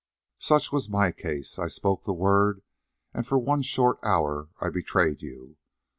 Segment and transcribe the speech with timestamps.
[0.39, 2.63] "Such was my case: I spoke the word
[3.13, 5.57] and for one short hour I betrayed you.